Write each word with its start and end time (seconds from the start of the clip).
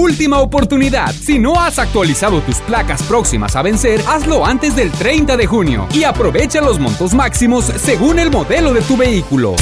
Última 0.00 0.38
oportunidad. 0.38 1.12
Si 1.12 1.38
no 1.38 1.60
has 1.60 1.78
actualizado 1.78 2.40
tus 2.40 2.56
placas 2.60 3.02
próximas 3.02 3.54
a 3.54 3.60
vencer, 3.60 4.00
hazlo 4.08 4.46
antes 4.46 4.74
del 4.74 4.90
30 4.90 5.36
de 5.36 5.46
junio 5.46 5.86
y 5.92 6.04
aprovecha 6.04 6.62
los 6.62 6.78
montos 6.78 7.12
máximos 7.12 7.66
según 7.66 8.18
el 8.18 8.30
modelo 8.30 8.72
de 8.72 8.80
tu 8.80 8.96
vehículo. 8.96 9.56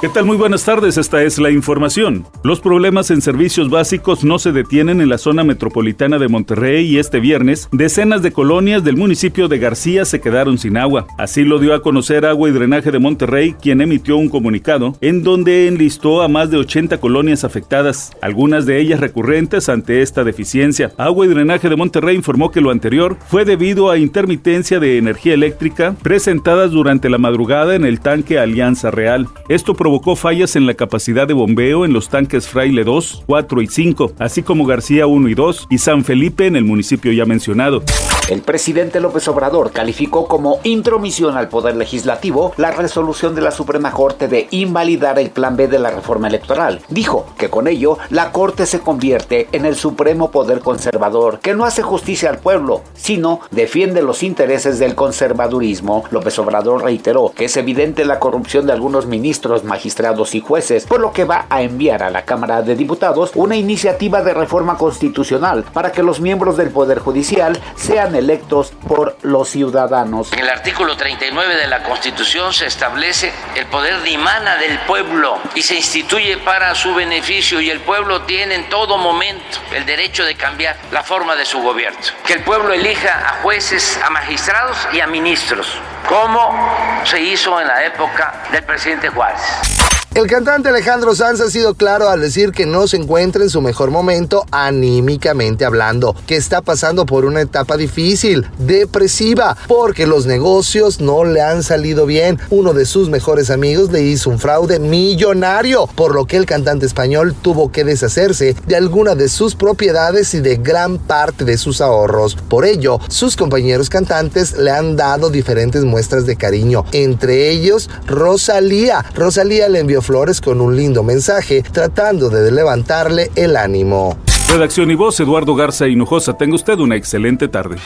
¿Qué 0.00 0.10
tal? 0.10 0.26
Muy 0.26 0.36
buenas 0.36 0.64
tardes, 0.64 0.98
esta 0.98 1.22
es 1.22 1.38
la 1.38 1.50
información. 1.50 2.26
Los 2.42 2.60
problemas 2.60 3.10
en 3.10 3.22
servicios 3.22 3.70
básicos 3.70 4.22
no 4.22 4.38
se 4.38 4.52
detienen 4.52 5.00
en 5.00 5.08
la 5.08 5.16
zona 5.16 5.44
metropolitana 5.44 6.18
de 6.18 6.28
Monterrey 6.28 6.84
y 6.84 6.98
este 6.98 7.20
viernes 7.20 7.68
decenas 7.72 8.20
de 8.20 8.32
colonias 8.32 8.84
del 8.84 8.96
municipio 8.96 9.48
de 9.48 9.58
García 9.58 10.04
se 10.04 10.20
quedaron 10.20 10.58
sin 10.58 10.76
agua. 10.76 11.06
Así 11.16 11.44
lo 11.44 11.58
dio 11.58 11.72
a 11.72 11.80
conocer 11.80 12.26
Agua 12.26 12.50
y 12.50 12.52
Drenaje 12.52 12.90
de 12.90 12.98
Monterrey, 12.98 13.54
quien 13.54 13.80
emitió 13.80 14.18
un 14.18 14.28
comunicado 14.28 14.94
en 15.00 15.22
donde 15.22 15.68
enlistó 15.68 16.20
a 16.20 16.28
más 16.28 16.50
de 16.50 16.58
80 16.58 16.98
colonias 16.98 17.44
afectadas, 17.44 18.12
algunas 18.20 18.66
de 18.66 18.80
ellas 18.80 19.00
recurrentes 19.00 19.70
ante 19.70 19.83
esta 19.88 20.24
deficiencia. 20.24 20.92
Agua 20.96 21.26
y 21.26 21.28
Drenaje 21.28 21.68
de 21.68 21.76
Monterrey 21.76 22.16
informó 22.16 22.50
que 22.50 22.60
lo 22.60 22.70
anterior 22.70 23.16
fue 23.28 23.44
debido 23.44 23.90
a 23.90 23.98
intermitencia 23.98 24.80
de 24.80 24.98
energía 24.98 25.34
eléctrica 25.34 25.94
presentadas 26.02 26.70
durante 26.70 27.08
la 27.08 27.18
madrugada 27.18 27.74
en 27.74 27.84
el 27.84 28.00
tanque 28.00 28.38
Alianza 28.38 28.90
Real. 28.90 29.28
Esto 29.48 29.74
provocó 29.74 30.16
fallas 30.16 30.56
en 30.56 30.66
la 30.66 30.74
capacidad 30.74 31.26
de 31.28 31.34
bombeo 31.34 31.84
en 31.84 31.92
los 31.92 32.08
tanques 32.08 32.48
Fraile 32.48 32.84
2, 32.84 33.24
4 33.26 33.62
y 33.62 33.66
5, 33.66 34.12
así 34.18 34.42
como 34.42 34.66
García 34.66 35.06
1 35.06 35.28
y 35.28 35.34
2 35.34 35.66
y 35.70 35.78
San 35.78 36.04
Felipe 36.04 36.46
en 36.46 36.56
el 36.56 36.64
municipio 36.64 37.12
ya 37.12 37.24
mencionado. 37.24 37.82
El 38.30 38.40
presidente 38.40 39.00
López 39.00 39.28
Obrador 39.28 39.70
calificó 39.70 40.26
como 40.26 40.58
intromisión 40.62 41.36
al 41.36 41.50
Poder 41.50 41.76
Legislativo 41.76 42.54
la 42.56 42.70
resolución 42.70 43.34
de 43.34 43.42
la 43.42 43.50
Suprema 43.50 43.92
Corte 43.92 44.28
de 44.28 44.48
invalidar 44.50 45.18
el 45.18 45.28
Plan 45.28 45.58
B 45.58 45.68
de 45.68 45.78
la 45.78 45.90
reforma 45.90 46.28
electoral. 46.28 46.80
Dijo 46.88 47.26
que 47.36 47.50
con 47.50 47.68
ello 47.68 47.98
la 48.08 48.32
Corte 48.32 48.64
se 48.64 48.80
convierte 48.80 49.48
en 49.52 49.66
el 49.66 49.76
supremo 49.76 50.30
poder 50.30 50.60
conservador, 50.60 51.40
que 51.40 51.54
no 51.54 51.66
hace 51.66 51.82
justicia 51.82 52.30
al 52.30 52.38
pueblo, 52.38 52.80
sino 52.94 53.40
defiende 53.50 54.00
los 54.00 54.22
intereses 54.22 54.78
del 54.78 54.94
conservadurismo. 54.94 56.04
López 56.10 56.38
Obrador 56.38 56.82
reiteró 56.82 57.30
que 57.36 57.44
es 57.44 57.56
evidente 57.58 58.06
la 58.06 58.20
corrupción 58.20 58.64
de 58.66 58.72
algunos 58.72 59.04
ministros, 59.04 59.64
magistrados 59.64 60.34
y 60.34 60.40
jueces, 60.40 60.86
por 60.86 61.00
lo 61.00 61.12
que 61.12 61.26
va 61.26 61.44
a 61.50 61.60
enviar 61.60 62.02
a 62.02 62.08
la 62.08 62.24
Cámara 62.24 62.62
de 62.62 62.74
Diputados 62.74 63.32
una 63.34 63.56
iniciativa 63.56 64.22
de 64.22 64.32
reforma 64.32 64.78
constitucional 64.78 65.66
para 65.74 65.92
que 65.92 66.02
los 66.02 66.22
miembros 66.22 66.56
del 66.56 66.70
Poder 66.70 67.00
Judicial 67.00 67.60
sean 67.76 68.13
electos 68.14 68.72
por 68.86 69.16
los 69.22 69.48
ciudadanos. 69.48 70.32
En 70.32 70.40
el 70.40 70.48
artículo 70.48 70.96
39 70.96 71.56
de 71.56 71.66
la 71.66 71.82
Constitución 71.82 72.52
se 72.52 72.66
establece 72.66 73.32
el 73.54 73.66
poder 73.66 74.02
dimana 74.02 74.56
del 74.56 74.78
pueblo 74.80 75.38
y 75.54 75.62
se 75.62 75.76
instituye 75.76 76.38
para 76.38 76.74
su 76.74 76.94
beneficio 76.94 77.60
y 77.60 77.70
el 77.70 77.80
pueblo 77.80 78.22
tiene 78.22 78.54
en 78.54 78.68
todo 78.68 78.98
momento 78.98 79.58
el 79.72 79.84
derecho 79.86 80.24
de 80.24 80.34
cambiar 80.34 80.76
la 80.90 81.02
forma 81.02 81.36
de 81.36 81.44
su 81.44 81.60
gobierno. 81.60 81.98
Que 82.26 82.34
el 82.34 82.42
pueblo 82.42 82.72
elija 82.72 83.28
a 83.28 83.42
jueces, 83.42 83.98
a 84.04 84.10
magistrados 84.10 84.76
y 84.92 85.00
a 85.00 85.06
ministros, 85.06 85.66
como 86.08 87.02
se 87.04 87.20
hizo 87.20 87.60
en 87.60 87.68
la 87.68 87.84
época 87.84 88.44
del 88.52 88.64
presidente 88.64 89.08
Juárez. 89.08 89.93
El 90.14 90.28
cantante 90.28 90.68
Alejandro 90.68 91.16
Sanz 91.16 91.40
ha 91.40 91.50
sido 91.50 91.74
claro 91.74 92.08
al 92.08 92.20
decir 92.20 92.52
que 92.52 92.66
no 92.66 92.86
se 92.86 92.98
encuentra 92.98 93.42
en 93.42 93.50
su 93.50 93.60
mejor 93.60 93.90
momento 93.90 94.46
anímicamente 94.52 95.64
hablando, 95.64 96.14
que 96.28 96.36
está 96.36 96.60
pasando 96.60 97.04
por 97.04 97.24
una 97.24 97.40
etapa 97.40 97.76
difícil, 97.76 98.46
depresiva, 98.58 99.56
porque 99.66 100.06
los 100.06 100.26
negocios 100.26 101.00
no 101.00 101.24
le 101.24 101.40
han 101.42 101.64
salido 101.64 102.06
bien. 102.06 102.38
Uno 102.50 102.74
de 102.74 102.86
sus 102.86 103.10
mejores 103.10 103.50
amigos 103.50 103.90
le 103.90 104.02
hizo 104.02 104.30
un 104.30 104.38
fraude 104.38 104.78
millonario, 104.78 105.88
por 105.96 106.14
lo 106.14 106.26
que 106.26 106.36
el 106.36 106.46
cantante 106.46 106.86
español 106.86 107.34
tuvo 107.42 107.72
que 107.72 107.82
deshacerse 107.82 108.54
de 108.68 108.76
alguna 108.76 109.16
de 109.16 109.28
sus 109.28 109.56
propiedades 109.56 110.32
y 110.34 110.40
de 110.40 110.58
gran 110.58 110.98
parte 110.98 111.44
de 111.44 111.58
sus 111.58 111.80
ahorros. 111.80 112.36
Por 112.48 112.66
ello, 112.66 113.00
sus 113.08 113.34
compañeros 113.34 113.90
cantantes 113.90 114.56
le 114.56 114.70
han 114.70 114.94
dado 114.94 115.28
diferentes 115.28 115.82
muestras 115.82 116.24
de 116.24 116.36
cariño, 116.36 116.84
entre 116.92 117.50
ellos 117.50 117.90
Rosalía. 118.06 119.04
Rosalía 119.16 119.68
le 119.68 119.80
envió 119.80 120.03
Flores 120.04 120.40
con 120.40 120.60
un 120.60 120.76
lindo 120.76 121.02
mensaje 121.02 121.62
tratando 121.62 122.28
de 122.28 122.52
levantarle 122.52 123.30
el 123.34 123.56
ánimo. 123.56 124.16
Redacción 124.48 124.90
y 124.90 124.94
voz, 124.94 125.18
Eduardo 125.18 125.54
Garza 125.54 125.88
Hinojosa. 125.88 126.36
Tenga 126.36 126.54
usted 126.54 126.78
una 126.78 126.96
excelente 126.96 127.48
tarde. 127.48 127.76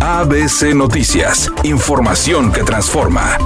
ABC 0.00 0.74
Noticias, 0.74 1.50
información 1.64 2.52
que 2.52 2.62
transforma. 2.62 3.38